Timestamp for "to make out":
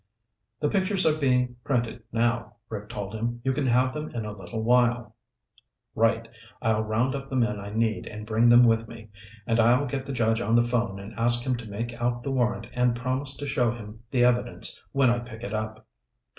11.57-12.23